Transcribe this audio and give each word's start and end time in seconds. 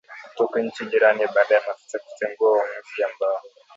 kutoka 0.23 0.59
nchi 0.59 0.85
jirani 0.85 1.27
baada 1.35 1.55
ya 1.55 1.61
maafisa 1.67 1.99
kutengua 1.99 2.49
uamuzi 2.51 3.03
ambao 3.13 3.41